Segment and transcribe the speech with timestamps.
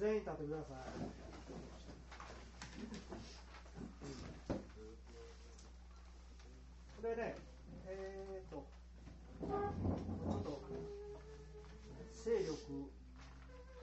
[0.00, 0.76] 全員立ってください。
[6.96, 7.36] これね、
[7.86, 8.64] えー、っと、
[9.40, 9.46] ちょ
[10.40, 10.62] っと
[12.24, 12.88] 勢力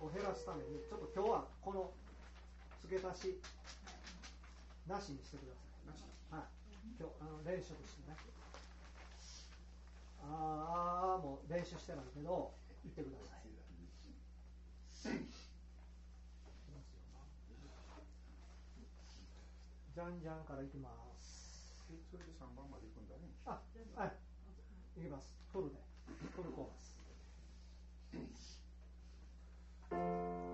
[0.01, 1.93] を減らすために、ちょっと今日はこの
[2.81, 3.39] 付け足し
[4.87, 5.61] なしにしてくださ
[6.33, 6.41] い。
[6.41, 6.49] はい、
[6.99, 8.17] 今日あの練習してね。
[10.23, 12.51] ああ、もう練習してないけど、
[12.83, 13.37] 言ってくださ
[15.13, 15.46] い。
[19.97, 21.81] じゃんじゃんからいきます。
[22.11, 23.33] それで3番まで行くんだね。
[23.47, 23.59] あ、
[23.95, 24.13] はい。
[24.95, 25.33] いきます。
[25.51, 25.77] フルで。
[26.35, 26.77] フルコーラ
[29.97, 30.46] ス。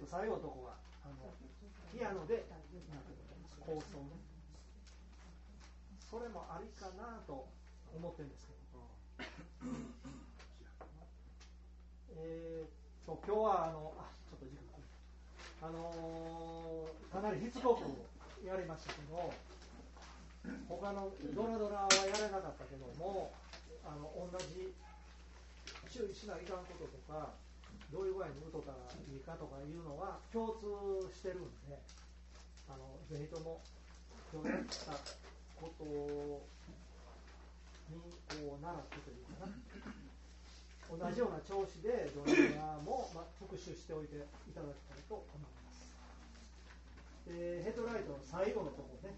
[0.00, 0.72] とされ男が
[1.04, 1.28] あの
[1.92, 2.48] ピアノで
[3.60, 4.16] 構想ね。
[6.10, 7.46] それもありかなと
[7.94, 8.82] 思ってるんですけど。
[12.16, 12.68] えっ
[13.06, 17.84] と今日はあのあちょっと時間あのー、かなりしつこく
[18.46, 19.32] やりましたけど
[20.68, 23.32] 他のドラドラはやれなかったけども
[23.84, 24.72] あの同じ
[25.92, 27.34] 注意しないかんこととか
[27.92, 28.78] どういう具合に打とたら
[29.10, 30.66] いいかとかいうのは共通
[31.12, 31.76] してるんで
[32.68, 33.60] あのぜひとも
[34.32, 34.94] 今日やった
[35.58, 35.84] こと
[37.90, 37.98] に
[38.30, 39.52] こう習ってというかな。
[40.90, 45.94] 同じような調子でドラマも、まあ、復習しておいていただきたいと思います。
[47.30, 49.14] でヘッドライトの最後のところね。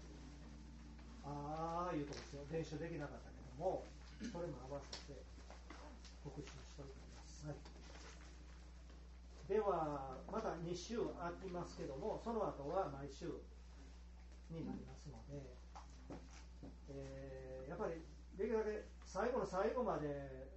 [1.25, 2.45] ああいうとこですよ。
[2.51, 3.81] 練習できなかったけども
[4.21, 5.17] それも合わせて
[6.21, 7.02] 復習しておいて
[9.53, 13.29] ではまた2週空きますけどもその後は毎週
[14.49, 15.45] になりますので、
[16.89, 18.01] えー、やっぱり
[18.33, 20.49] できるだけ最後の最後まで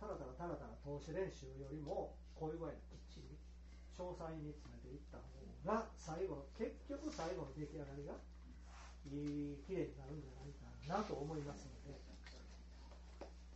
[0.00, 3.36] あのただただただただ投資練習よりもこういう具合にきっちり
[4.00, 5.28] 詳細に詰めていった方
[5.68, 8.16] が最後結局最後の出来上がりが
[9.12, 12.00] いい綺麗になるんじゃないかなと思いますので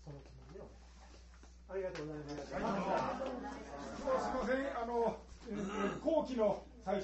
[0.04, 0.76] そのつもりでお願
[1.08, 1.40] いします
[1.72, 3.60] ありがとうございま。
[4.00, 5.16] すみません、あの、
[6.02, 6.69] 後期の